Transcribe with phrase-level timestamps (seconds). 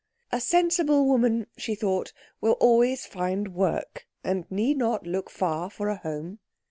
[0.31, 2.11] A sensible woman, she thought,
[2.41, 6.39] will always find work, and need not look far for a home.